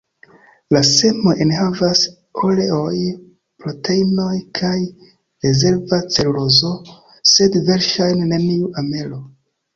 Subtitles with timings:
[0.75, 2.01] La semoj enhavas
[2.47, 3.01] oleoj,
[3.65, 4.31] proteinoj
[4.61, 4.73] kaj
[5.49, 6.73] rezerva celulozo,
[7.35, 9.23] sed verŝajne neniu amelo.